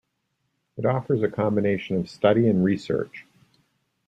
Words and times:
It 0.77 0.85
offers 0.87 1.21
a 1.21 1.29
combination 1.29 1.95
of 1.97 2.09
study 2.09 2.49
and 2.49 2.63
research. 2.65 3.27